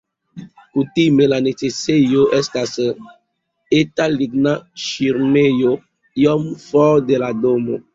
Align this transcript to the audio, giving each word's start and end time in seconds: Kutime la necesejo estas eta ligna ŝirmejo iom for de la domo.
Kutime 0.77 1.27
la 1.33 1.37
necesejo 1.47 2.25
estas 2.39 2.73
eta 3.83 4.11
ligna 4.17 4.57
ŝirmejo 4.89 5.79
iom 6.27 6.53
for 6.69 7.03
de 7.13 7.25
la 7.27 7.35
domo. 7.49 7.85